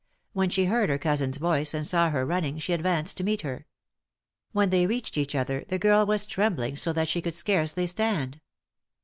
[0.33, 3.43] When she heard her cousin's voice, and saw her run ning, she advanced to meet
[3.43, 3.67] her.
[4.51, 8.41] When they reached each other the girl was trembling so that she could scarcely stand.